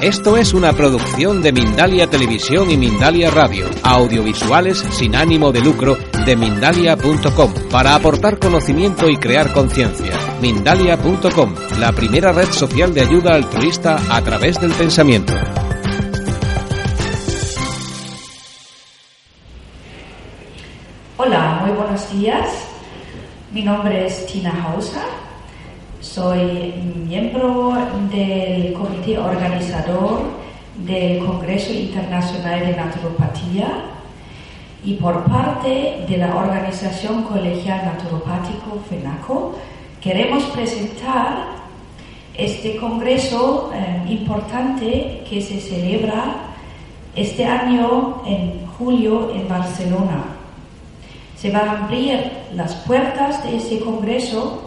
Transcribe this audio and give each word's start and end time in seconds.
Esto 0.00 0.36
es 0.36 0.52
una 0.52 0.74
producción 0.74 1.40
de 1.40 1.52
Mindalia 1.52 2.06
Televisión 2.06 2.70
y 2.70 2.76
Mindalia 2.76 3.30
Radio, 3.30 3.64
audiovisuales 3.82 4.78
sin 4.90 5.16
ánimo 5.16 5.52
de 5.52 5.62
lucro 5.62 5.96
de 6.26 6.36
mindalia.com, 6.36 7.54
para 7.70 7.94
aportar 7.94 8.38
conocimiento 8.38 9.08
y 9.08 9.16
crear 9.16 9.54
conciencia. 9.54 10.12
Mindalia.com, 10.42 11.54
la 11.78 11.92
primera 11.92 12.32
red 12.32 12.50
social 12.50 12.92
de 12.92 13.00
ayuda 13.00 13.34
altruista 13.34 13.96
a 14.10 14.20
través 14.20 14.60
del 14.60 14.72
pensamiento. 14.72 15.32
Hola, 21.16 21.62
muy 21.62 21.70
buenos 21.70 22.12
días. 22.12 22.46
Mi 23.50 23.62
nombre 23.62 24.06
es 24.06 24.26
Tina 24.26 24.52
Hausa. 24.62 25.25
Soy 26.16 26.72
miembro 27.06 27.74
del 28.10 28.72
comité 28.72 29.18
organizador 29.18 30.22
del 30.78 31.18
Congreso 31.18 31.74
Internacional 31.74 32.60
de 32.60 32.74
Naturopatía 32.74 33.68
y 34.82 34.94
por 34.94 35.24
parte 35.24 36.06
de 36.08 36.16
la 36.16 36.34
Organización 36.34 37.22
Colegial 37.24 37.84
Naturopático 37.84 38.82
FENACO 38.88 39.56
queremos 40.00 40.44
presentar 40.44 41.48
este 42.32 42.78
congreso 42.78 43.70
eh, 43.74 44.02
importante 44.08 45.22
que 45.28 45.42
se 45.42 45.60
celebra 45.60 46.54
este 47.14 47.44
año 47.44 48.22
en 48.24 48.66
julio 48.78 49.32
en 49.34 49.46
Barcelona. 49.46 50.24
Se 51.36 51.50
van 51.50 51.68
a 51.68 51.84
abrir 51.84 52.30
las 52.54 52.74
puertas 52.74 53.44
de 53.44 53.58
ese 53.58 53.80
congreso 53.80 54.65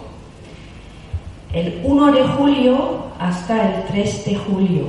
el 1.53 1.81
1 1.83 2.11
de 2.11 2.23
julio 2.23 3.05
hasta 3.19 3.67
el 3.67 3.83
3 3.85 4.25
de 4.25 4.35
julio. 4.35 4.85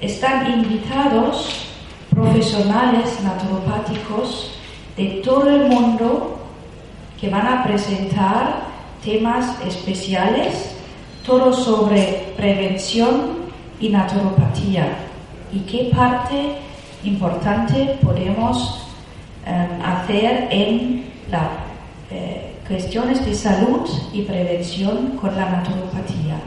Están 0.00 0.52
invitados 0.52 1.66
profesionales 2.10 3.18
naturopáticos 3.22 4.52
de 4.96 5.22
todo 5.24 5.48
el 5.48 5.68
mundo 5.68 6.38
que 7.20 7.30
van 7.30 7.46
a 7.46 7.64
presentar 7.64 8.66
temas 9.04 9.60
especiales, 9.62 10.76
todo 11.24 11.52
sobre 11.52 12.32
prevención 12.36 13.46
y 13.80 13.88
naturopatía 13.88 14.96
y 15.52 15.60
qué 15.60 15.90
parte 15.94 16.56
importante 17.04 17.98
podemos 18.02 18.86
eh, 19.46 19.68
hacer 19.84 20.48
en 20.50 21.04
la 21.30 21.65
cuestiones 22.68 23.24
de 23.24 23.34
salud 23.34 23.88
y 24.12 24.22
prevención 24.22 25.16
con 25.20 25.34
la 25.36 25.48
naturopatía. 25.48 26.40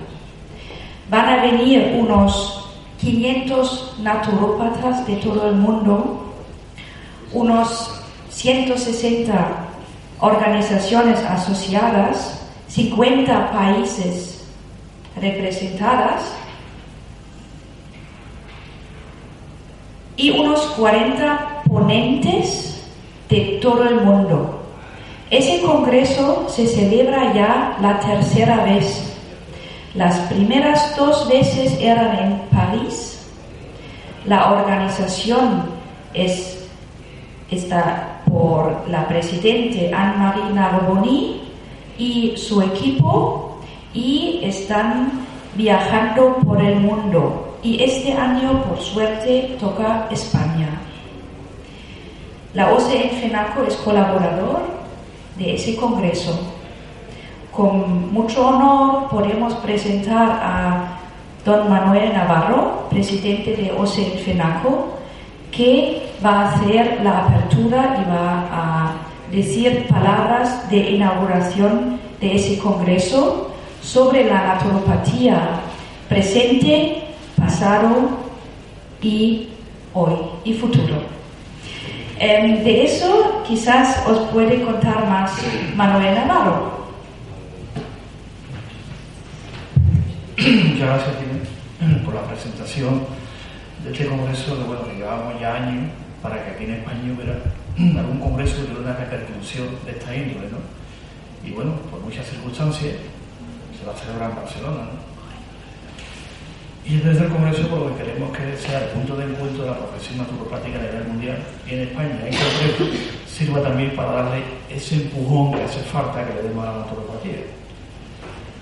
Van 1.09 1.25
a 1.25 1.42
venir 1.42 1.95
unos 1.98 2.70
500 3.00 4.00
naturópatas 4.02 5.08
de 5.08 5.16
todo 5.17 5.50
el 5.50 5.56
mundo, 5.56 6.34
unos 7.34 8.02
160 8.30 9.67
organizaciones 10.19 11.19
asociadas, 11.19 12.41
50 12.68 13.52
países 13.52 14.46
representadas 15.19 16.24
y 20.18 20.31
unos 20.31 20.59
40 20.78 21.63
ponentes 21.68 22.84
de 23.29 23.59
todo 23.62 23.88
el 23.88 24.02
mundo. 24.02 24.59
Ese 25.31 25.62
congreso 25.62 26.47
se 26.50 26.66
celebra 26.66 27.31
ya 27.34 27.78
la 27.81 28.00
tercera 28.00 28.63
vez. 28.63 29.16
Las 29.94 30.17
primeras 30.22 30.95
dos 30.95 31.28
veces 31.29 31.78
eran 31.79 32.17
en 32.17 32.40
París. 32.50 33.28
La 34.25 34.51
organización 34.53 35.66
es, 36.16 36.67
está 37.51 38.22
por 38.28 38.90
la 38.90 39.07
presidente 39.07 39.94
Anne-Marie 39.94 40.50
Narboni 40.51 41.41
y 42.00 42.34
su 42.35 42.63
equipo 42.63 43.59
y 43.94 44.40
están 44.44 45.28
viajando 45.53 46.38
por 46.38 46.59
el 46.59 46.79
mundo. 46.79 47.57
Y 47.61 47.84
este 47.84 48.13
año, 48.13 48.63
por 48.63 48.79
suerte, 48.79 49.57
toca 49.59 50.07
España. 50.09 50.69
La 52.56 52.73
OCE 52.73 53.09
FENACO 53.22 53.63
es 53.67 53.75
colaborador 53.75 54.78
de 55.39 55.55
ese 55.55 55.75
congreso. 55.75 56.38
Con 57.51 58.13
mucho 58.13 58.47
honor 58.47 59.09
podemos 59.09 59.53
presentar 59.55 60.29
a 60.44 61.00
don 61.45 61.69
Manuel 61.69 62.13
Navarro, 62.13 62.88
presidente 62.89 63.55
de 63.55 63.72
OCE 63.72 64.22
FENACO, 64.23 64.99
que 65.51 66.11
va 66.23 66.41
a 66.41 66.49
hacer 66.49 66.99
la 67.03 67.25
apertura 67.25 67.97
y 68.01 68.09
va 68.09 68.47
a 68.51 68.91
decir 69.31 69.88
palabras 69.88 70.69
de 70.69 70.91
inauguración 70.91 71.99
de 72.19 72.35
ese 72.35 72.59
congreso 72.59 73.51
sobre 73.81 74.25
la 74.25 74.44
naturopatía 74.44 75.61
presente, 76.09 77.03
pasado 77.38 78.09
y 79.01 79.49
hoy 79.94 80.13
y 80.44 80.53
futuro. 80.53 81.19
Em, 82.19 82.63
de 82.66 82.84
eso 82.84 83.44
quizás 83.47 84.06
os 84.06 84.28
puede 84.31 84.62
contar 84.62 85.07
más 85.07 85.31
Manuel 85.74 86.16
Navarro. 86.16 86.90
Muchas 90.38 90.79
gracias 90.79 91.16
por 92.03 92.13
la 92.13 92.24
presentación 92.24 93.06
de 93.85 93.94
este 93.94 94.06
congreso 94.06 94.58
que 94.58 94.63
bueno, 94.63 94.81
llevamos 94.97 95.40
ya 95.40 95.56
años 95.56 95.91
para 96.22 96.44
que 96.44 96.52
aquí 96.52 96.66
en 96.66 96.74
España 96.74 97.13
hubiera 97.16 97.40
algún 98.02 98.19
congreso 98.19 98.58
que 98.58 98.63
tuviera 98.63 98.81
una 98.81 99.00
repercusión 99.00 99.68
de 99.85 99.91
esta 99.91 100.13
índole, 100.13 100.50
¿no? 100.52 100.59
Y 101.47 101.52
bueno, 101.52 101.72
por 101.90 102.02
muchas 102.02 102.28
circunstancias 102.28 102.96
se 103.79 103.85
va 103.85 103.94
a 103.94 103.96
celebrar 103.96 104.31
en 104.31 104.35
Barcelona, 104.35 104.81
¿no? 104.91 105.19
Y 106.89 106.97
desde 106.97 107.25
el 107.25 107.29
Congreso 107.29 107.67
por 107.67 107.79
lo 107.81 107.95
que 107.95 108.03
queremos 108.03 108.35
que 108.35 108.57
sea 108.57 108.79
el 108.79 108.89
punto 108.89 109.16
de 109.16 109.25
encuentro 109.25 109.61
de 109.61 109.69
la 109.69 109.77
profesión 109.77 110.17
naturopática 110.17 110.79
a 110.79 110.81
nivel 110.81 111.07
mundial 111.07 111.38
y 111.67 111.73
en 111.75 111.79
España 111.81 112.17
en 112.25 112.33
concreto 112.33 112.97
sirva 113.27 113.61
también 113.61 113.95
para 113.95 114.11
darle 114.11 114.44
ese 114.72 114.95
empujón 114.95 115.53
que 115.53 115.63
hace 115.66 115.81
falta 115.81 116.25
que 116.25 116.33
le 116.33 116.49
demos 116.49 116.66
a 116.66 116.72
la 116.72 116.78
naturopatía. 116.79 117.45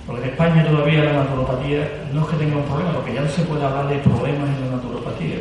Porque 0.05 0.23
en 0.23 0.29
España 0.31 0.67
todavía 0.67 1.05
la 1.05 1.13
naturopatía 1.23 1.89
no 2.13 2.21
es 2.21 2.27
que 2.27 2.35
tenga 2.35 2.57
un 2.57 2.63
problema, 2.63 2.91
porque 2.95 3.13
ya 3.13 3.21
no 3.21 3.29
se 3.29 3.41
puede 3.43 3.63
hablar 3.63 3.87
de 3.87 3.97
problemas 3.99 4.49
en 4.49 4.61
la 4.61 4.75
naturopatía. 4.75 5.37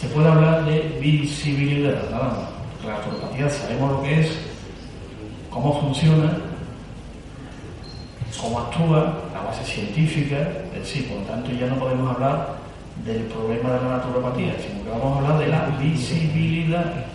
Se 0.00 0.06
puede 0.08 0.28
hablar 0.28 0.64
de 0.66 0.96
visibilidad, 1.00 2.08
nada 2.08 2.28
más. 2.28 2.86
La 2.86 2.98
naturopatía 2.98 3.50
sabemos 3.50 3.92
lo 3.92 4.02
que 4.02 4.20
es, 4.20 4.38
cómo 5.50 5.80
funciona, 5.80 6.38
cómo 8.40 8.60
actúa, 8.60 9.29
la 9.40 9.50
base 9.50 9.64
científica 9.64 10.36
del 10.72 10.84
sí, 10.84 11.06
por 11.08 11.18
lo 11.18 11.24
tanto 11.24 11.50
ya 11.52 11.66
no 11.66 11.76
podemos 11.76 12.14
hablar 12.14 12.56
del 13.04 13.22
problema 13.24 13.72
de 13.72 13.82
la 13.82 13.96
naturopatía, 13.96 14.52
sino 14.60 14.84
que 14.84 14.90
vamos 14.90 15.16
a 15.16 15.20
hablar 15.20 15.38
de 15.38 15.46
la 15.48 15.66
visibilidad. 15.80 17.06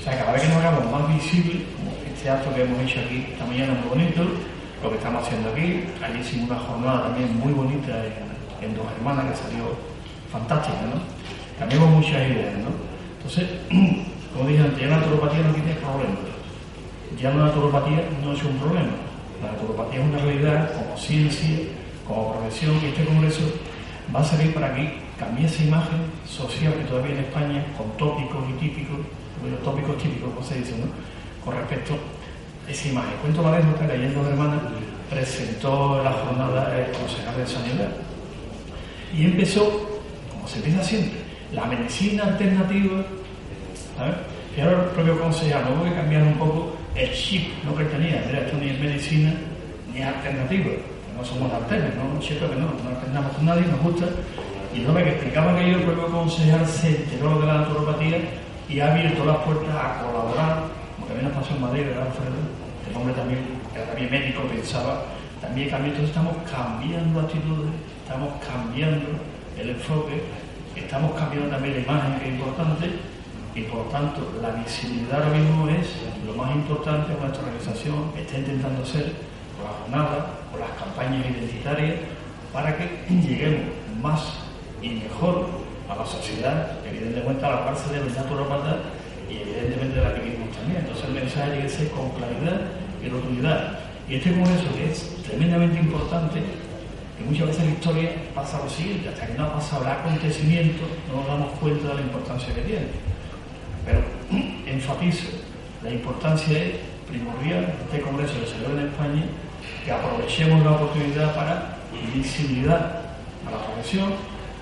O 0.00 0.04
sea, 0.04 0.18
cada 0.18 0.32
vez 0.32 0.42
que 0.42 0.48
nos 0.48 0.58
hagamos 0.58 0.90
más 0.90 1.14
visible, 1.14 1.66
como 1.76 1.90
este 2.06 2.30
acto 2.30 2.54
que 2.54 2.62
hemos 2.62 2.80
hecho 2.80 3.00
aquí 3.00 3.26
esta 3.32 3.44
mañana 3.44 3.74
muy 3.74 3.88
bonito, 3.88 4.22
lo 4.82 4.90
que 4.90 4.96
estamos 4.96 5.26
haciendo 5.26 5.50
aquí, 5.50 5.84
allí 6.02 6.20
hicimos 6.20 6.50
una 6.50 6.60
jornada 6.60 7.02
también 7.04 7.36
muy 7.38 7.52
bonita 7.52 7.92
en, 8.04 8.28
Dos 8.74 8.86
Hermanas 8.98 9.30
que 9.30 9.36
salió 9.36 9.70
fantástica, 10.32 10.78
¿no? 10.90 10.98
Hubo 11.78 11.86
muchas 11.86 12.26
ideas, 12.26 12.54
¿no? 12.58 12.70
Entonces, 13.18 13.46
como 14.34 14.48
dije 14.48 14.62
antes, 14.62 14.80
ya 14.80 14.88
la 14.88 14.96
naturopatía 14.96 15.42
no 15.42 15.54
tiene 15.54 15.74
problemas. 15.74 16.18
Ya 17.20 17.30
la 17.30 17.46
naturopatía 17.46 18.02
no 18.22 18.32
es 18.32 18.42
un 18.42 18.58
problema 18.58 19.07
la 19.42 19.52
naturopatía 19.52 20.00
es 20.00 20.06
una 20.06 20.18
realidad 20.18 20.72
como 20.72 20.96
ciencia, 20.96 21.58
como 22.06 22.32
profesión, 22.32 22.76
y 22.82 22.86
este 22.86 23.04
congreso 23.04 23.42
va 24.14 24.20
a 24.20 24.24
servir 24.24 24.54
para 24.54 24.74
que 24.74 24.98
cambie 25.18 25.46
esa 25.46 25.62
imagen 25.62 26.00
social 26.26 26.72
que 26.74 26.84
todavía 26.84 27.14
en 27.14 27.20
España, 27.20 27.64
con 27.76 27.90
tópicos 27.96 28.44
y 28.50 28.52
típicos, 28.54 28.98
los 29.48 29.62
tópicos 29.62 29.98
típicos, 29.98 30.30
como 30.32 30.46
se 30.46 30.58
dice, 30.58 30.72
¿no? 30.78 30.86
con 31.44 31.56
respecto 31.56 31.94
a 31.94 32.70
esa 32.70 32.88
imagen. 32.88 33.12
Cuento 33.22 33.42
la 33.42 33.56
anécdota 33.56 33.86
que 33.86 33.92
ayer 33.92 34.14
dos 34.14 34.26
hermanas 34.26 34.60
presentó 35.08 36.02
la 36.02 36.12
jornada 36.12 36.78
el 36.78 36.92
concejal 36.92 37.36
de 37.36 37.46
Sanidad 37.46 37.88
Y 39.16 39.24
empezó, 39.24 40.00
como 40.30 40.46
se 40.46 40.58
empieza 40.58 40.82
siempre, 40.82 41.18
la 41.52 41.64
medicina 41.64 42.24
alternativa. 42.24 43.04
Y 44.56 44.60
ahora 44.60 44.84
el 44.84 44.90
propio 44.90 45.20
consejero, 45.20 45.60
hubo 45.74 45.84
que 45.84 45.94
cambiar 45.94 46.22
un 46.22 46.34
poco 46.34 46.77
el 46.98 47.12
chip 47.12 47.52
¿no? 47.64 47.72
tenía, 47.72 48.24
era 48.28 48.40
esto 48.40 48.58
ni 48.58 48.70
es 48.70 48.80
medicina 48.80 49.32
ni 49.94 50.02
alternativa, 50.02 50.70
no 51.16 51.24
somos 51.24 51.52
alternos, 51.52 51.94
no, 51.94 52.20
cierto 52.20 52.50
que 52.50 52.56
no, 52.56 52.66
no 52.66 52.90
alternamos 52.90 53.32
con 53.32 53.46
nadie, 53.46 53.62
nos 53.66 53.80
gusta. 53.80 54.06
Y 54.74 54.80
lo 54.80 54.94
que 54.94 55.08
explicaba 55.08 55.56
que 55.56 55.70
yo, 55.70 55.78
el 55.78 55.84
propio 55.84 56.06
consejero 56.06 56.66
se 56.66 56.88
enteró 56.88 57.40
de 57.40 57.46
la 57.46 57.54
naturopatía 57.58 58.18
y 58.68 58.80
ha 58.80 58.92
abierto 58.92 59.24
las 59.24 59.38
puertas 59.38 59.74
a 59.74 60.02
colaborar, 60.02 60.64
como 60.94 61.06
también 61.06 61.28
nos 61.28 61.38
pasó 61.38 61.54
en 61.54 61.62
Madrid, 61.62 61.86
¿verdad, 61.86 62.06
Alfredo? 62.06 62.38
El 62.88 62.96
hombre 62.96 63.14
también, 63.14 63.40
que 63.72 63.80
también 63.80 64.10
médico, 64.10 64.42
pensaba, 64.42 65.04
también 65.40 65.70
cambió, 65.70 65.90
entonces 65.90 66.10
estamos 66.10 66.36
cambiando 66.50 67.20
actitudes, 67.20 67.72
estamos 68.04 68.30
cambiando 68.44 69.06
el 69.58 69.70
enfoque, 69.70 70.22
estamos 70.76 71.12
cambiando 71.18 71.48
también 71.48 71.74
la 71.74 71.80
imagen, 71.80 72.20
que 72.20 72.28
es 72.28 72.34
importante, 72.34 72.86
y 73.58 73.62
por 73.62 73.88
tanto 73.90 74.20
la 74.40 74.50
visibilidad 74.50 75.20
ahora 75.20 75.36
mismo 75.36 75.68
es 75.68 75.88
lo 76.24 76.32
más 76.34 76.54
importante 76.54 77.12
que 77.12 77.20
nuestra 77.20 77.42
organización 77.42 78.12
está 78.16 78.38
intentando 78.38 78.82
hacer 78.84 79.12
con 79.56 79.66
la 79.66 79.74
jornada, 79.82 80.30
con 80.52 80.60
las 80.60 80.70
campañas 80.78 81.26
identitarias, 81.26 81.96
para 82.52 82.76
que 82.76 82.86
lleguemos 83.10 83.74
más 84.00 84.22
y 84.80 84.90
mejor 84.90 85.46
a 85.90 85.96
la 85.96 86.06
sociedad, 86.06 86.78
evidentemente 86.86 87.44
a 87.44 87.50
la 87.50 87.64
parte 87.64 87.92
de 87.92 88.04
los 88.04 88.14
naturópatas 88.14 88.76
y 89.28 89.42
evidentemente 89.42 89.98
de 89.98 90.04
la 90.04 90.14
que 90.14 90.20
vivimos 90.20 90.54
también. 90.54 90.78
Entonces 90.78 91.04
el 91.04 91.14
mensaje 91.14 91.50
tiene 91.50 91.66
que 91.66 91.74
ser 91.74 91.90
con 91.90 92.10
claridad 92.10 92.60
y 93.02 93.08
rotundidad. 93.08 93.80
Y 94.08 94.14
este 94.14 94.32
congreso 94.32 94.70
que 94.76 94.92
es 94.92 95.22
tremendamente 95.26 95.80
importante, 95.80 96.38
que 97.18 97.24
muchas 97.24 97.48
veces 97.48 97.62
en 97.62 97.70
la 97.70 97.74
historia 97.74 98.10
pasa 98.36 98.62
lo 98.62 98.70
siguiente, 98.70 99.08
hasta 99.08 99.26
que 99.26 99.34
no 99.34 99.46
ha 99.46 99.54
pasado 99.54 99.82
el 99.82 99.90
acontecimiento 99.90 100.84
no 101.10 101.18
nos 101.18 101.26
damos 101.26 101.58
cuenta 101.58 101.88
de 101.88 101.94
la 101.94 102.00
importancia 102.02 102.54
que 102.54 102.62
tiene. 102.62 103.17
Pero 103.88 104.04
enfatizo, 104.66 105.28
la 105.82 105.90
importancia 105.90 106.58
es 106.62 106.74
primordial, 107.08 107.72
este 107.86 108.02
congreso 108.02 108.34
que 108.38 108.46
se 108.46 108.56
en 108.56 108.88
España, 108.88 109.24
que 109.82 109.90
aprovechemos 109.90 110.62
la 110.62 110.72
oportunidad 110.72 111.34
para 111.34 111.78
visibilidad 112.14 113.00
a 113.46 113.50
la 113.50 113.64
profesión, 113.64 114.12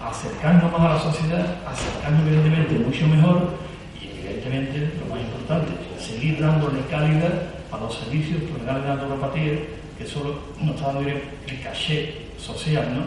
acercarnos 0.00 0.70
más 0.70 0.80
a 0.80 0.94
la 0.94 1.00
sociedad, 1.00 1.56
acercarnos 1.66 2.24
evidentemente 2.28 2.78
mucho 2.78 3.08
mejor 3.08 3.58
y 4.00 4.06
evidentemente 4.06 4.92
lo 5.00 5.12
más 5.12 5.24
importante, 5.24 5.72
seguir 5.98 6.40
dándole 6.40 6.80
calidad 6.88 7.50
a 7.72 7.78
los 7.78 7.98
servicios 7.98 8.42
profesionales 8.42 8.84
de 8.84 8.88
naturopatía 8.88 9.52
que 9.98 10.06
solo 10.06 10.38
nos 10.60 10.76
está 10.76 10.92
dando 10.92 11.08
el 11.08 11.62
caché 11.64 12.14
social, 12.38 12.86
¿no? 12.94 13.02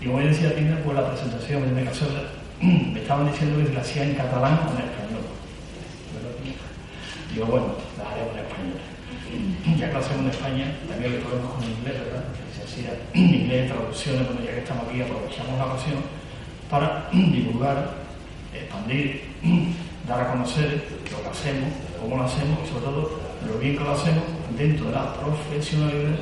Y 0.00 0.06
como 0.06 0.18
decía 0.18 0.54
Tina, 0.56 0.78
pues 0.84 0.96
la 0.96 1.08
presentación 1.10 1.62
en 1.62 1.84
caso 1.84 2.06
me 2.60 3.00
estaban 3.00 3.30
diciendo 3.30 3.64
que 3.64 3.72
la 3.72 3.80
hacía 3.80 4.02
en 4.02 4.14
catalán 4.14 4.58
o 7.40 7.46
en 7.46 7.46
español. 7.46 7.46
Digo, 7.46 7.46
bueno, 7.46 7.66
la 7.98 8.10
haremos 8.10 8.34
en 8.34 8.44
español. 8.46 8.78
Ya 9.78 9.90
que 9.90 9.96
hacemos 9.96 10.22
en 10.22 10.30
España, 10.30 10.66
también 10.88 11.16
lo 11.16 11.28
podemos 11.28 11.52
con 11.54 11.64
inglés, 11.64 11.94
¿verdad? 12.06 12.24
se 12.54 12.62
hacía 12.62 12.90
inglés, 13.14 13.70
traducciones, 13.70 14.26
bueno, 14.26 14.40
ya 14.44 14.52
que 14.52 14.58
estamos 14.60 14.88
aquí, 14.88 15.00
aprovechamos 15.02 15.58
la 15.58 15.66
ocasión 15.66 15.98
para 16.70 17.08
divulgar, 17.12 17.94
expandir, 18.54 19.22
dar 20.06 20.20
a 20.20 20.30
conocer 20.32 20.84
lo 21.10 21.22
que 21.22 21.28
hacemos, 21.28 21.70
cómo 22.00 22.16
lo 22.16 22.24
hacemos 22.24 22.58
y 22.64 22.68
sobre 22.68 22.84
todo 22.84 23.20
lo 23.46 23.58
bien 23.58 23.76
que 23.76 23.84
lo 23.84 23.92
hacemos 23.92 24.24
dentro 24.56 24.86
de 24.86 24.92
la 24.92 25.14
profesionalidad 25.14 26.18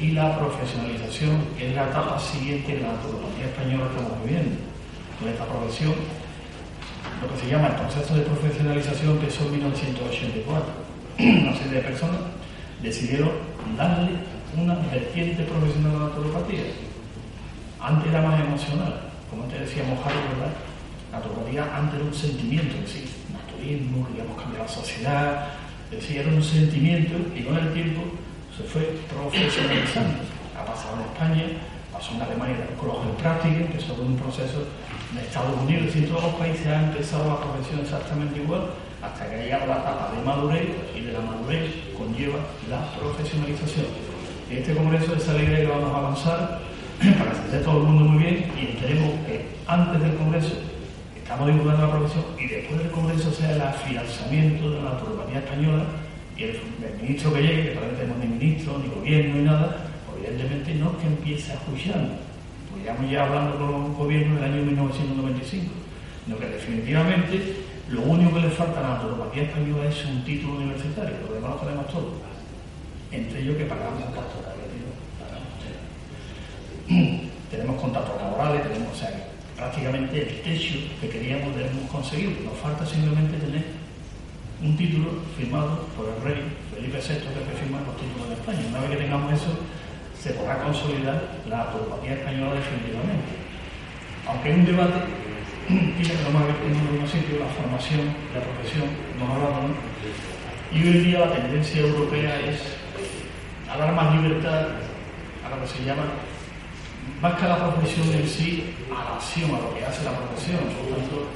y 0.00 0.10
la 0.12 0.38
profesionalización, 0.38 1.44
que 1.56 1.68
es 1.68 1.74
la 1.74 1.88
etapa 1.88 2.18
siguiente 2.18 2.74
que 2.74 2.80
la 2.80 2.90
antropología 2.90 3.46
española 3.46 3.86
estamos 3.90 4.24
viviendo. 4.24 4.56
Con 5.20 5.28
esta 5.28 5.44
profesión, 5.44 5.94
lo 7.24 7.32
que 7.32 7.40
se 7.40 7.50
llama 7.50 7.68
el 7.68 7.76
proceso 7.76 8.14
de 8.14 8.22
profesionalización 8.22 9.12
empezó 9.12 9.44
en 9.44 9.52
1984. 9.52 10.72
Una 11.18 11.56
serie 11.56 11.72
de 11.72 11.80
personas 11.80 12.20
decidieron 12.82 13.30
darle 13.78 14.10
una 14.56 14.74
vertiente 14.92 15.42
profesional 15.44 15.96
a 15.96 15.98
la 15.98 16.04
naturopatía. 16.10 16.64
Antes 17.80 18.08
era 18.10 18.22
más 18.22 18.40
emocional, 18.40 19.08
como 19.30 19.44
antes 19.44 19.60
decíamos 19.60 19.98
Harry, 20.04 20.20
¿verdad? 20.36 20.52
La 21.12 21.18
naturopatía 21.18 21.76
antes 21.76 21.94
era 21.96 22.04
un 22.04 22.14
sentimiento, 22.14 22.74
es 22.76 22.92
decir, 22.92 23.08
naturismo, 23.32 24.06
queríamos 24.08 24.40
cambiar 24.40 24.62
la 24.62 24.68
sociedad, 24.68 25.48
es 25.90 26.00
decir, 26.00 26.18
era 26.18 26.28
un 26.28 26.42
sentimiento 26.42 27.14
y 27.34 27.42
con 27.42 27.56
el 27.56 27.72
tiempo 27.72 28.02
se 28.56 28.64
fue 28.64 29.00
profesionalizando. 29.08 30.20
Ha 30.58 30.64
pasado 30.64 30.96
en 30.96 31.08
España, 31.08 31.44
pasó 31.94 32.12
en 32.14 32.22
Alemania 32.22 32.56
con 32.78 32.88
los 32.88 33.06
de 33.06 33.12
práctica, 33.22 33.54
empezó 33.54 33.94
con 33.94 34.06
un 34.06 34.16
proceso 34.18 34.66
en 35.12 35.18
Estados 35.18 35.54
Unidos, 35.62 35.94
y 35.94 35.98
en 35.98 36.08
todos 36.08 36.24
los 36.24 36.34
países 36.34 36.66
ha 36.66 36.82
empezado 36.90 37.28
la 37.30 37.38
profesión 37.38 37.80
exactamente 37.80 38.42
igual, 38.42 38.66
hasta 39.00 39.30
que 39.30 39.34
ha 39.36 39.42
llegado 39.44 39.66
la 39.66 39.78
etapa 39.78 40.10
de 40.10 40.24
madurez 40.26 40.68
y 40.96 41.00
de 41.00 41.12
la 41.12 41.20
madurez 41.20 41.70
conlleva 41.96 42.38
la 42.68 42.82
profesionalización. 42.98 43.86
En 44.50 44.58
este 44.58 44.74
congreso 44.74 45.12
de 45.12 45.18
esa 45.18 45.32
ley 45.34 45.46
que 45.46 45.66
vamos 45.66 45.94
a 45.94 45.98
avanzar 45.98 46.60
para 46.98 47.32
que 47.32 47.64
todo 47.64 47.78
el 47.78 47.84
mundo 47.84 48.04
muy 48.04 48.22
bien 48.22 48.52
y 48.58 48.76
esperemos 48.76 49.10
que 49.26 49.46
antes 49.66 50.00
del 50.02 50.14
Congreso 50.16 50.54
estamos 51.16 51.46
divulgando 51.46 51.86
la 51.86 51.92
profesión 51.92 52.24
y 52.38 52.46
después 52.46 52.78
del 52.78 52.90
Congreso 52.90 53.32
sea 53.32 53.52
el 53.52 53.62
afianzamiento 53.62 54.70
de 54.70 54.82
la 54.82 54.90
naturopatía 54.90 55.38
española 55.38 55.84
y 56.36 56.44
el, 56.44 56.60
ministro 57.00 57.32
que 57.32 57.42
llegue, 57.42 57.62
que 57.62 57.70
todavía 57.70 57.92
no 57.92 57.98
tenemos 57.98 58.18
ni 58.18 58.26
ministro, 58.26 58.78
ni 58.78 58.88
gobierno, 58.88 59.34
ni 59.36 59.42
nada, 59.42 59.93
evidentemente 60.24 60.74
no 60.74 60.96
que 60.98 61.06
empiece 61.06 61.52
a 61.52 61.54
escuchar, 61.54 62.08
porque 62.70 62.84
ya 62.84 62.96
ya 63.10 63.26
hablando 63.26 63.58
con 63.58 63.70
los 63.70 63.96
gobiernos 63.96 64.40
del 64.40 64.52
año 64.52 64.62
1995, 64.64 65.72
sino 66.24 66.38
que 66.38 66.46
definitivamente 66.46 67.56
lo 67.90 68.02
único 68.02 68.34
que 68.34 68.40
le 68.40 68.50
falta 68.50 68.80
a 68.80 68.82
la 68.82 68.88
naturopatía 68.94 69.42
española 69.42 69.88
es 69.88 70.04
un 70.06 70.24
título 70.24 70.56
universitario, 70.56 71.14
lo 71.28 71.34
demás 71.34 71.50
lo 71.50 71.56
tenemos 71.58 71.86
todo. 71.88 72.12
Entre 73.12 73.42
ellos 73.42 73.56
que 73.56 73.64
pagamos 73.64 74.02
pastorales 74.02 74.54
tenemos 77.50 77.80
contactos 77.80 78.20
laborales, 78.20 78.62
tenemos, 78.62 78.92
o 78.92 78.96
sea, 78.96 79.10
prácticamente 79.56 80.20
el 80.20 80.42
techo 80.42 80.74
que 81.00 81.08
queríamos 81.08 81.56
debemos 81.56 81.90
conseguir. 81.90 82.40
Nos 82.44 82.58
falta 82.58 82.84
simplemente 82.84 83.38
tener 83.38 83.64
un 84.62 84.76
título 84.76 85.10
firmado 85.36 85.86
por 85.96 86.08
el 86.08 86.20
rey 86.22 86.42
Felipe 86.74 86.98
VI, 86.98 87.24
que 87.24 87.56
firma 87.56 87.80
los 87.86 87.96
títulos 87.96 88.28
de 88.28 88.34
España. 88.34 88.60
Una 88.68 88.80
vez 88.80 88.90
que 88.90 88.96
tengamos 88.96 89.32
eso, 89.32 89.56
se 90.24 90.32
podrá 90.32 90.56
consolidar 90.56 91.20
la 91.50 91.68
autopatía 91.68 92.14
española 92.14 92.54
definitivamente. 92.54 93.28
Aunque 94.26 94.48
hay 94.48 94.54
un 94.58 94.64
debate, 94.64 95.00
tiene 95.68 96.00
que 96.00 96.32
más 96.32 96.44
en 96.64 97.02
un 97.02 97.06
sitio, 97.06 97.44
la 97.44 97.52
formación, 97.52 98.08
la 98.32 98.40
profesión, 98.40 98.88
nos 99.20 99.28
hablamos, 99.28 99.68
¿no? 99.68 99.76
Y 100.72 100.80
hoy 100.80 100.96
en 100.96 101.04
día 101.04 101.18
la 101.20 101.32
tendencia 101.34 101.82
europea 101.82 102.40
es 102.40 102.56
a 103.68 103.76
dar 103.76 103.92
más 103.92 104.14
libertad 104.16 104.68
a 105.44 105.48
lo 105.50 105.60
que 105.60 105.68
se 105.68 105.84
llama 105.84 106.04
más 107.20 107.34
que 107.34 107.44
a 107.44 107.48
la 107.48 107.74
profesión 107.74 108.08
en 108.14 108.26
sí, 108.26 108.74
a 108.90 109.04
la 109.04 109.16
acción, 109.16 109.54
a 109.54 109.60
lo 109.60 109.74
que 109.74 109.84
hace 109.84 110.04
la 110.04 110.16
profesión. 110.16 110.60
Por 110.72 110.96
tanto, 110.96 111.28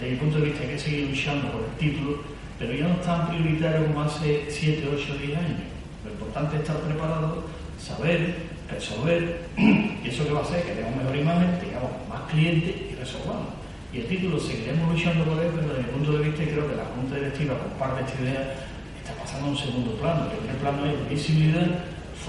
desde 0.00 0.12
mi 0.12 0.16
punto 0.16 0.38
de 0.38 0.44
vista 0.46 0.62
hay 0.64 0.70
que 0.70 0.78
seguir 0.78 1.10
luchando 1.10 1.52
por 1.52 1.60
el 1.60 1.76
título, 1.76 2.22
pero 2.58 2.72
ya 2.72 2.88
no 2.88 2.94
es 2.94 3.02
tan 3.02 3.28
prioritario 3.28 3.86
como 3.86 4.00
hace 4.00 4.46
7, 4.48 4.88
8, 4.96 5.14
10 5.20 5.38
años. 5.38 5.60
Lo 6.06 6.10
importante 6.12 6.56
es 6.56 6.62
estar 6.62 6.78
preparado, 6.78 7.44
saber, 7.78 8.34
resolver, 8.70 9.48
y 9.56 10.08
eso 10.08 10.24
que 10.24 10.32
va 10.32 10.40
a 10.40 10.42
hacer 10.42 10.62
que 10.62 10.72
tengamos 10.72 10.98
mejor 10.98 11.16
imagen, 11.16 11.58
tengamos 11.60 11.90
más 12.08 12.30
clientes 12.30 12.74
y 12.90 12.94
resolvamos. 12.94 13.54
Y 13.92 14.00
el 14.00 14.06
título 14.06 14.38
seguiremos 14.38 14.92
luchando 14.92 15.24
por 15.24 15.42
él, 15.42 15.50
pero 15.54 15.68
desde 15.72 15.82
mi 15.82 15.92
punto 15.96 16.12
de 16.12 16.28
vista 16.28 16.44
creo 16.44 16.68
que 16.68 16.76
la 16.76 16.84
Junta 16.84 17.16
Directiva 17.16 17.56
comparte 17.56 18.04
esta 18.04 18.22
idea, 18.22 18.54
está 19.00 19.12
pasando 19.16 19.46
a 19.46 19.50
un 19.50 19.56
segundo 19.56 19.92
plano. 19.96 20.28
El 20.28 20.38
primer 20.38 20.56
plano 20.56 20.84
es 20.84 21.08
visibilidad 21.08 21.66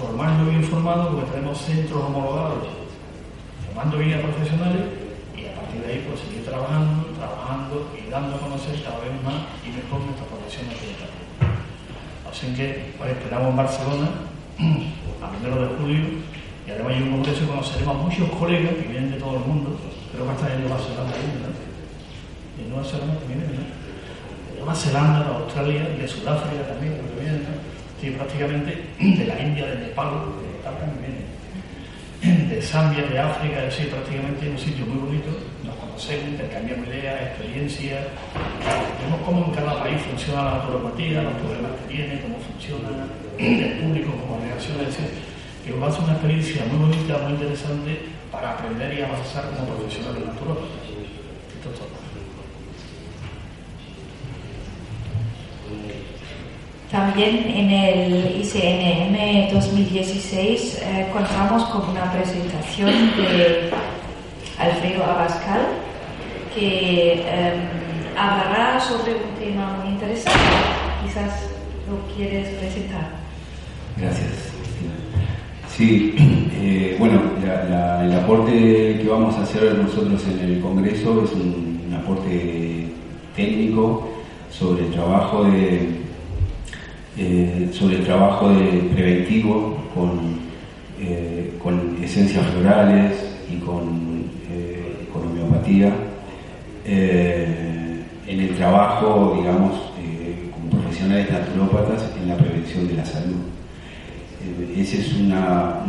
formando 0.00 0.50
bien 0.50 0.64
formados, 0.64 1.14
porque 1.14 1.30
tenemos 1.32 1.58
centros 1.58 2.00
homologados, 2.00 2.64
formando 3.66 3.98
bien 3.98 4.18
a 4.18 4.22
profesionales 4.22 4.82
y 5.36 5.44
a 5.44 5.54
partir 5.54 5.82
de 5.84 5.92
ahí 5.92 6.06
pues 6.08 6.20
seguir 6.24 6.44
trabajando, 6.48 7.12
trabajando 7.12 7.92
y 7.92 8.08
dando 8.08 8.36
a 8.36 8.40
conocer 8.40 8.80
cada 8.82 9.00
vez 9.00 9.12
más 9.20 9.44
y 9.60 9.76
mejor 9.76 10.00
nuestra 10.00 10.24
profesión 10.32 10.64
acreditativa. 10.72 11.28
Así 12.24 12.46
que 12.54 12.94
pues, 12.96 13.10
esperamos 13.10 13.50
en 13.50 13.56
Barcelona 13.56 14.08
a 14.60 15.30
primero 15.32 15.56
de 15.62 15.74
julio 15.76 16.04
y 16.66 16.70
además 16.70 16.92
hay 16.92 17.02
un 17.02 17.10
congreso 17.10 17.46
conoceremos 17.46 17.96
a 17.96 17.98
muchos 17.98 18.28
colegas 18.36 18.74
que 18.74 18.88
vienen 18.88 19.10
de 19.10 19.18
todo 19.18 19.36
el 19.36 19.44
mundo, 19.44 19.78
creo 20.12 20.26
que 20.26 20.32
están 20.32 20.52
en 20.52 20.60
Nueva 20.60 20.78
Zelanda 20.78 21.16
ahí, 21.16 21.28
¿verdad? 21.32 21.56
Y 22.60 22.68
Nueva 22.68 22.84
Zelanda 22.84 23.14
también, 23.18 23.40
¿verdad? 23.40 23.68
De 24.52 24.58
Nueva 24.60 24.74
Zelanda, 24.74 25.18
de 25.24 25.36
Australia 25.36 25.82
de 25.96 26.08
Sudáfrica 26.08 26.68
también, 26.68 26.92
que 26.92 27.20
vienen, 27.20 27.42
¿no? 27.48 27.56
sí, 28.00 28.10
prácticamente 28.10 28.84
de 29.00 29.24
la 29.24 29.40
India, 29.40 29.66
de 29.66 29.76
Nepal, 29.80 30.12
de 30.36 30.60
también 30.60 31.30
de 32.20 32.60
Zambia, 32.60 33.02
de 33.04 33.18
África, 33.18 33.64
es 33.64 33.76
decir, 33.76 33.90
prácticamente 33.90 34.44
en 34.44 34.52
un 34.52 34.58
sitio 34.58 34.84
muy 34.84 34.98
bonito, 35.08 35.32
nos 35.64 35.74
conocemos, 35.76 36.36
intercambiamos 36.36 36.86
ideas, 36.88 37.32
experiencias, 37.32 38.04
vemos 39.00 39.20
cómo 39.24 39.46
en 39.46 39.52
cada 39.52 39.82
país 39.82 40.02
funciona 40.02 40.44
la 40.44 40.50
naturopatía, 40.58 41.22
los 41.22 41.32
problemas 41.40 41.72
tiene, 41.90 42.20
cómo 42.20 42.38
funciona 42.38 42.88
el 43.38 43.78
público 43.80 44.12
como 44.12 44.40
es 44.44 44.86
decir, 44.86 45.10
que 45.64 45.72
va 45.72 45.88
a 45.88 45.92
ser 45.92 46.04
una 46.04 46.12
experiencia 46.12 46.64
muy 46.66 46.88
bonita, 46.88 47.18
muy 47.18 47.32
interesante 47.32 47.98
para 48.30 48.52
aprender 48.52 48.98
y 48.98 49.02
avanzar 49.02 49.44
como 49.50 49.74
profesional 49.74 50.14
de 50.14 50.26
naturópata. 50.26 50.66
Esto 51.56 51.70
es 51.70 51.78
todo. 51.78 52.00
También 56.90 57.48
en 57.48 57.70
el 57.70 58.40
ICNM 58.42 59.52
2016 59.52 60.82
eh, 60.82 61.08
contamos 61.12 61.64
con 61.66 61.88
una 61.88 62.10
presentación 62.12 62.90
de 63.16 63.70
Alfredo 64.58 65.04
Abascal 65.04 65.68
que 66.52 67.22
eh, 67.24 67.52
hablará 68.18 68.80
sobre 68.80 69.14
un 69.14 69.34
tema 69.38 69.78
muy 69.78 69.92
interesante. 69.92 70.40
Quizás 71.04 71.59
quieres 72.14 72.48
presentar. 72.54 73.10
Gracias. 73.96 74.50
Sí, 75.76 76.14
eh, 76.60 76.96
bueno, 76.98 77.20
el 77.42 78.12
aporte 78.12 78.98
que 79.00 79.08
vamos 79.08 79.36
a 79.36 79.42
hacer 79.42 79.74
nosotros 79.78 80.22
en 80.26 80.40
el 80.40 80.60
Congreso 80.60 81.24
es 81.24 81.32
un, 81.32 81.70
aporte 81.94 82.86
técnico 83.36 84.08
sobre 84.50 84.86
el 84.86 84.92
trabajo 84.92 85.44
de 85.44 85.88
eh, 87.18 87.68
sobre 87.72 87.96
el 87.96 88.04
trabajo 88.04 88.48
de 88.48 88.90
preventivo 88.94 89.76
con, 89.94 90.38
eh, 91.00 91.52
con 91.62 92.02
esencias 92.02 92.46
florales 92.46 93.16
y 93.50 93.56
con, 93.56 94.30
con 95.12 95.28
homeopatía 95.28 95.92
en 96.86 98.40
el 98.40 98.54
trabajo, 98.56 99.34
digamos, 99.36 99.89
profesionales 101.00 101.30
naturópatas 101.30 102.10
en 102.20 102.28
la 102.28 102.36
prevención 102.36 102.86
de 102.86 102.94
la 102.94 103.04
salud. 103.04 103.40
ese 104.76 105.00
es 105.00 105.14
una, 105.14 105.80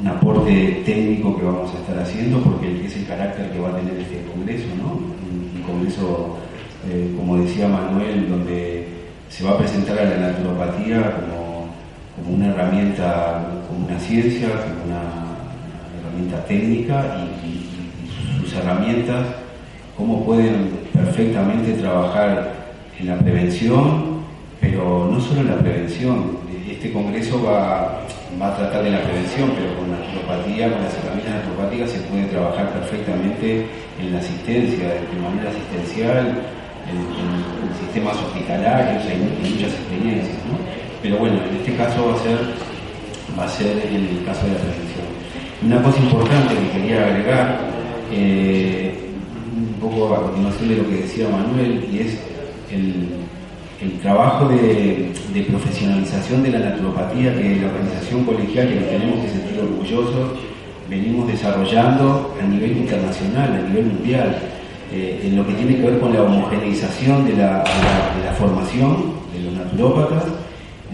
un 0.00 0.06
aporte 0.06 0.82
técnico 0.84 1.36
que 1.36 1.44
vamos 1.44 1.74
a 1.74 1.78
estar 1.78 1.98
haciendo 1.98 2.40
porque 2.40 2.86
es 2.86 2.96
el 2.96 3.06
carácter 3.06 3.50
que 3.50 3.58
va 3.58 3.70
a 3.70 3.76
tener 3.76 3.98
este 3.98 4.22
congreso, 4.32 4.66
¿no? 4.80 4.92
un 4.92 5.62
congreso, 5.62 6.36
como 7.16 7.38
decía 7.38 7.68
Manuel, 7.68 8.28
donde 8.28 8.86
se 9.28 9.44
va 9.44 9.52
a 9.52 9.58
presentar 9.58 9.98
a 9.98 10.04
la 10.04 10.16
naturopatía 10.16 11.16
como, 11.16 11.68
una 12.28 12.48
herramienta, 12.48 13.44
como 13.66 13.86
una 13.86 13.98
ciencia, 13.98 14.48
como 14.48 14.84
una, 14.84 15.02
herramienta 15.98 16.44
técnica 16.44 17.26
y, 17.44 17.66
sus 18.40 18.54
herramientas, 18.54 19.26
cómo 19.96 20.24
pueden 20.24 20.70
perfectamente 20.92 21.72
trabajar 21.72 22.57
en 23.00 23.06
la 23.06 23.18
prevención, 23.18 24.18
pero 24.60 25.08
no 25.10 25.20
solo 25.20 25.40
en 25.40 25.48
la 25.48 25.58
prevención. 25.58 26.38
Este 26.68 26.92
congreso 26.92 27.42
va, 27.42 28.04
a 28.40 28.56
tratar 28.56 28.84
de 28.84 28.90
la 28.90 29.02
prevención, 29.02 29.50
pero 29.56 29.74
con 29.78 29.90
la 29.90 29.98
naturopatía, 29.98 30.70
con 30.70 30.82
las 30.82 30.94
herramientas 30.94 31.34
naturopáticas 31.34 31.90
se 31.90 31.98
puede 32.00 32.24
trabajar 32.26 32.72
perfectamente 32.72 33.66
en 34.00 34.12
la 34.12 34.18
asistencia, 34.18 34.88
de 34.88 35.20
manera 35.22 35.50
asistencial, 35.50 36.26
en, 36.86 37.78
sistemas 37.84 38.16
hospitalarios, 38.16 39.04
hay, 39.06 39.18
muchas 39.50 39.72
experiencias, 39.72 40.36
¿no? 40.46 40.58
Pero 41.02 41.18
bueno, 41.18 41.38
en 41.48 41.56
este 41.56 41.74
caso 41.74 42.06
va 42.06 42.14
a 42.14 42.18
ser, 42.18 42.38
va 43.38 43.44
a 43.44 43.48
ser 43.48 43.86
en 43.86 44.18
el 44.18 44.24
caso 44.24 44.46
de 44.46 44.52
la 44.52 44.58
prevención. 44.58 45.06
Una 45.62 45.82
cosa 45.82 45.98
importante 45.98 46.54
que 46.54 46.78
quería 46.78 47.06
agregar, 47.06 47.60
eh, 48.12 48.94
un 49.56 49.80
poco 49.80 50.14
a 50.14 50.22
continuación 50.22 50.68
de 50.68 50.76
lo 50.76 50.88
que 50.88 50.96
decía 50.96 51.28
Manuel, 51.28 51.88
y 51.90 52.00
es 52.00 52.18
el, 52.70 53.98
trabajo 54.02 54.48
de, 54.48 55.12
profesionalización 55.48 56.42
de 56.42 56.50
la 56.50 56.58
naturopatía 56.58 57.34
que 57.34 57.56
la 57.56 57.68
organización 57.68 58.24
colegial, 58.24 58.68
que 58.68 58.74
nos 58.74 58.88
tenemos 58.88 59.24
que 59.24 59.30
sentir 59.30 59.60
orgullosos, 59.60 60.38
venimos 60.88 61.28
desarrollando 61.28 62.34
a 62.40 62.46
nivel 62.46 62.78
internacional, 62.78 63.52
a 63.52 63.68
nivel 63.68 63.86
mundial. 63.86 64.36
Eh, 64.90 65.20
en 65.22 65.36
lo 65.36 65.46
que 65.46 65.52
tiene 65.52 65.76
que 65.76 65.82
ver 65.82 66.00
con 66.00 66.14
la 66.14 66.22
homogeneización 66.22 67.26
de 67.26 67.36
la, 67.36 67.62
formación 68.38 69.12
de 69.34 69.40
los 69.40 69.52
naturópatas 69.52 70.24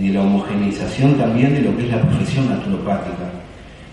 y 0.01 0.09
de 0.09 0.15
la 0.15 0.23
homogeneización 0.23 1.15
también 1.15 1.55
de 1.55 1.61
lo 1.61 1.77
que 1.77 1.85
es 1.85 1.93
la 1.93 2.03
profesión 2.03 2.49
naturopática. 2.49 3.31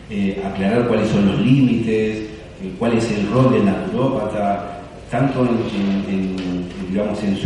Eh, 0.09 0.41
aclarar 0.43 0.87
cuáles 0.87 1.07
son 1.07 1.27
los 1.27 1.39
límites, 1.39 2.17
eh, 2.17 2.73
cuál 2.79 2.97
es 2.97 3.11
el 3.11 3.29
rol 3.31 3.53
del 3.53 3.65
naturópata, 3.65 4.80
tanto 5.11 5.45
en, 5.45 6.05
en, 6.09 7.37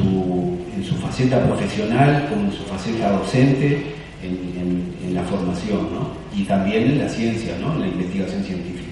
su, 0.86 0.96
faceta 1.02 1.44
profesional 1.44 2.28
como 2.30 2.46
en 2.46 2.52
su 2.52 2.64
faceta 2.64 3.12
docente 3.12 3.84
en, 4.22 5.14
la 5.14 5.24
formación, 5.24 5.88
¿no? 5.94 6.10
y 6.38 6.44
también 6.44 6.84
en 6.84 7.00
la 7.00 7.08
ciencia, 7.08 7.56
¿no? 7.62 7.74
en 7.76 7.82
la 7.82 7.88
investigación 7.88 8.44
científica. 8.44 8.92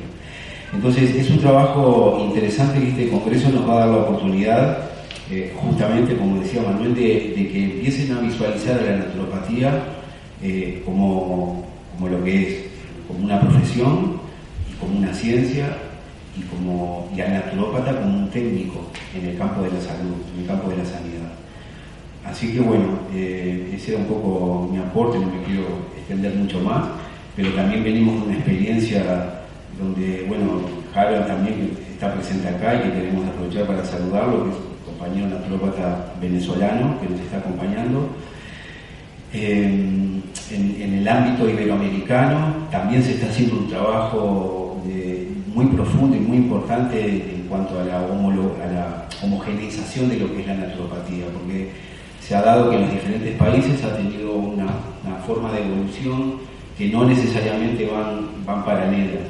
Entonces 0.73 1.13
es 1.15 1.29
un 1.29 1.39
trabajo 1.39 2.25
interesante 2.25 2.79
que 2.79 2.89
este 2.89 3.09
Congreso 3.09 3.49
nos 3.49 3.67
va 3.67 3.73
a 3.73 3.79
dar 3.79 3.89
la 3.89 3.97
oportunidad, 3.97 4.77
eh, 5.29 5.53
justamente 5.53 6.15
como 6.15 6.39
decía 6.41 6.61
Manuel, 6.61 6.95
de, 6.95 7.33
que 7.51 7.63
empiecen 7.63 8.15
a 8.15 8.21
visualizar 8.21 8.81
la 8.81 8.97
naturopatía 8.97 9.83
eh, 10.41 10.81
como, 10.85 11.65
lo 11.99 12.23
que 12.23 12.41
es, 12.41 12.57
como 13.07 13.25
una 13.25 13.41
profesión 13.41 14.17
y 14.71 14.79
como 14.79 14.97
una 14.97 15.13
ciencia 15.13 15.75
y, 16.37 16.41
como, 16.43 17.09
y 17.15 17.21
al 17.21 17.33
naturópata 17.33 17.99
como 17.99 18.17
un 18.17 18.29
técnico 18.29 18.87
en 19.15 19.29
el 19.29 19.37
campo 19.37 19.61
de 19.61 19.71
la 19.71 19.81
salud, 19.81 20.15
en 20.33 20.41
el 20.41 20.47
campo 20.47 20.69
de 20.69 20.77
la 20.77 20.85
sanidad. 20.85 21.31
Así 22.25 22.53
que 22.53 22.61
bueno, 22.61 22.99
eh, 23.13 23.73
ese 23.75 23.91
era 23.91 24.01
un 24.01 24.07
poco 24.07 24.69
mi 24.71 24.79
aporte, 24.79 25.19
no 25.19 25.27
me 25.27 25.43
quiero 25.43 25.67
extender 25.97 26.33
mucho 26.35 26.59
más, 26.61 26.85
pero 27.35 27.49
también 27.53 27.83
venimos 27.83 28.15
de 28.15 28.27
una 28.27 28.35
experiencia 28.35 29.41
donde, 29.79 30.25
bueno, 30.27 30.61
Harold 30.95 31.27
también 31.27 31.77
está 31.91 32.13
presente 32.13 32.47
acá 32.47 32.75
y 32.75 32.83
que 32.83 32.93
queremos 32.93 33.27
aprovechar 33.27 33.67
para 33.67 33.83
saludarlo, 33.83 34.45
que 34.45 34.49
es 34.51 34.55
un 34.55 34.93
compañero 34.93 35.27
naturópata 35.27 36.13
venezolano 36.21 36.99
que 37.01 37.09
nos 37.09 37.19
está 37.19 37.37
acompañando. 37.37 38.09
en, 39.33 40.23
el 40.51 41.07
ámbito 41.07 41.49
iberoamericano 41.49 42.67
también 42.71 43.03
se 43.03 43.13
está 43.13 43.27
haciendo 43.27 43.57
un 43.57 43.67
trabajo 43.67 44.81
muy 45.63 45.75
profundo 45.75 46.15
y 46.15 46.19
muy 46.19 46.37
importante 46.37 47.35
en 47.35 47.45
cuanto 47.47 47.79
a 47.79 47.83
la, 47.83 47.99
a 47.99 48.71
la 48.71 49.07
homogeneización 49.23 50.09
de 50.09 50.17
lo 50.17 50.33
que 50.33 50.41
es 50.41 50.47
la 50.47 50.55
naturopatía, 50.55 51.25
porque 51.33 51.71
se 52.19 52.35
ha 52.35 52.41
dado 52.41 52.69
que 52.69 52.75
en 52.75 52.81
los 52.83 52.91
diferentes 52.91 53.35
países 53.37 53.83
ha 53.83 53.95
tenido 53.95 54.33
una, 54.33 54.67
forma 55.25 55.51
de 55.53 55.61
evolución 55.61 56.33
que 56.77 56.89
no 56.89 57.05
necesariamente 57.05 57.85
van, 57.85 58.45
van 58.45 58.65
paralelas 58.65 59.23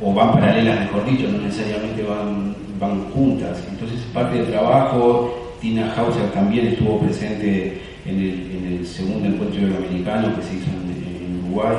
o 0.00 0.12
van 0.14 0.32
paralelas, 0.32 0.80
mejor 0.80 1.04
dicho, 1.06 1.28
no 1.28 1.38
necesariamente 1.38 2.02
van, 2.04 2.54
van 2.78 3.10
juntas. 3.10 3.64
Entonces, 3.68 4.00
parte 4.12 4.36
del 4.36 4.46
trabajo, 4.46 5.56
Tina 5.60 5.92
Hauser 5.96 6.30
también 6.30 6.68
estuvo 6.68 7.00
presente 7.00 7.80
en 8.04 8.18
el, 8.20 8.86
segundo 8.86 9.26
encuentro 9.26 9.60
iberoamericano 9.60 10.36
que 10.36 10.42
se 10.42 10.54
hizo 10.56 10.70
en, 10.70 11.44
Uruguay. 11.46 11.76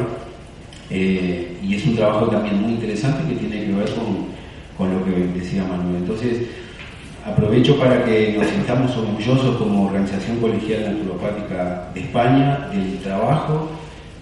Eh, 0.90 1.58
y 1.64 1.76
es 1.76 1.86
un 1.86 1.96
trabajo 1.96 2.28
también 2.28 2.62
muy 2.62 2.74
interesante 2.74 3.28
que 3.28 3.40
tiene 3.40 3.66
que 3.66 3.72
ver 3.72 3.90
con, 4.78 4.92
lo 4.92 5.06
que 5.06 5.12
decía 5.40 5.64
Manuel. 5.64 5.98
Entonces, 5.98 6.48
aprovecho 7.26 7.78
para 7.80 8.06
que 8.06 8.36
nos 8.38 8.48
sintamos 8.48 8.96
orgullosos 8.96 9.58
como 9.58 9.88
organización 9.88 10.38
colegial 10.40 10.94
naturopática 10.94 11.90
de 11.94 12.02
España 12.02 12.70
del 12.72 13.00
trabajo 13.00 13.70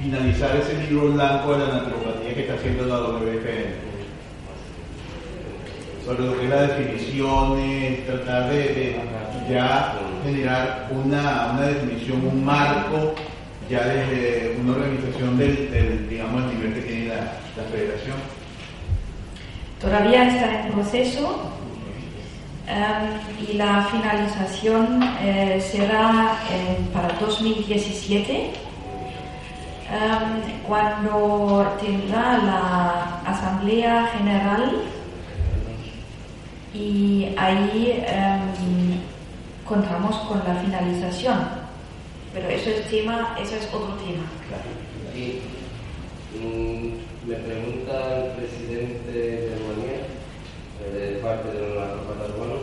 finalizar 0.00 0.54
ese 0.56 0.74
libro 0.86 1.12
blanco 1.12 1.52
de 1.52 1.66
la 1.66 1.74
naturopatía 1.74 2.34
que 2.34 2.42
está 2.42 2.54
haciendo 2.54 2.84
la 2.84 3.00
WFN 3.00 3.93
sobre 6.04 6.24
lo 6.24 6.38
que 6.38 6.44
es 6.44 6.50
la 6.50 6.62
definición, 6.62 7.58
tratar 8.06 8.50
de, 8.50 8.96
ya 9.48 9.94
generar 10.22 10.88
una, 10.90 11.52
una, 11.52 11.66
definición, 11.66 12.26
un 12.26 12.44
marco, 12.44 13.14
ya 13.70 13.84
desde 13.86 14.56
una 14.60 14.72
organización 14.72 15.38
del, 15.38 16.08
digamos, 16.08 16.42
el 16.42 16.58
nivel 16.58 16.74
que 16.74 16.80
tiene 16.82 17.06
la, 17.06 17.14
la 17.14 17.62
federación. 17.70 18.16
Todavía 19.80 20.28
está 20.28 20.66
en 20.66 20.72
proceso 20.72 21.50
um, 22.68 23.44
y 23.48 23.54
la 23.54 23.86
finalización 23.90 25.02
eh, 25.20 25.60
será 25.60 26.38
para 26.92 27.08
2017 27.20 28.50
um, 29.90 30.66
cuando 30.66 31.76
tendrá 31.80 32.38
la 32.38 33.20
Asamblea 33.26 34.06
General 34.18 34.70
y 36.74 37.32
ahí 37.38 38.04
um, 38.08 38.98
contamos 39.66 40.16
con 40.26 40.38
la 40.40 40.56
finalización. 40.56 41.38
Pero 42.32 42.48
eso 42.48 42.70
es 42.70 42.90
tema, 42.90 43.36
eso 43.40 43.54
es 43.54 43.66
otro 43.72 43.94
tema. 43.94 44.24
Y, 45.14 45.38
mm, 46.36 47.28
me 47.28 47.36
pregunta 47.36 48.16
el 48.16 48.32
presidente 48.32 49.12
de 49.12 49.56
Rumanía, 49.56 50.00
eh, 50.82 51.14
de 51.14 51.20
parte 51.20 51.48
de 51.48 51.74
la 51.76 51.92
Tropa 51.92 52.26
Urbano, 52.36 52.60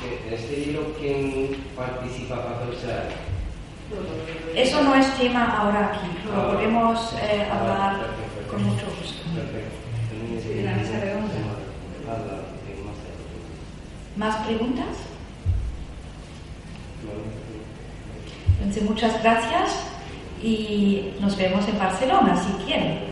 que 0.00 0.28
en 0.28 0.34
este 0.34 0.56
libro, 0.56 0.94
¿quién 0.98 1.56
participa 1.76 2.36
para 2.36 2.72
hacer 2.72 3.12
Eso 4.56 4.82
no 4.82 4.94
es 4.96 5.14
tema 5.18 5.58
ahora 5.58 5.92
aquí, 5.92 6.08
lo 6.26 6.40
ah, 6.40 6.52
podemos 6.54 7.12
eh, 7.22 7.46
ah, 7.50 7.58
hablar 7.60 8.06
con 8.50 8.64
mucho 8.64 8.86
gusto. 8.98 9.22
Perfecto. 9.34 10.64
la 10.64 10.76
mesa 10.76 11.00
redonda. 11.00 11.62
¿Más 14.16 14.36
preguntas? 14.46 14.86
Entonces, 18.58 18.82
muchas 18.82 19.22
gracias 19.22 19.70
y 20.42 21.14
nos 21.20 21.36
vemos 21.36 21.66
en 21.68 21.78
Barcelona 21.78 22.36
si 22.36 22.64
quieren. 22.64 23.11